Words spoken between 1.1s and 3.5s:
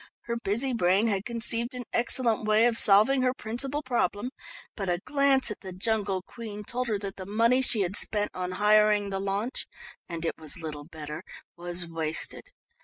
conceived an excellent way of solving her